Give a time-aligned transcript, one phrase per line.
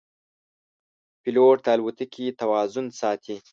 [1.21, 3.35] پیلوټ د الوتکې توازن ساتي.